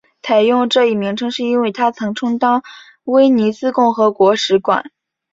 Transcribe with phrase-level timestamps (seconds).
[0.23, 2.63] 采用这一名称是因为它曾经充当
[3.03, 4.89] 威尼斯共和国使馆。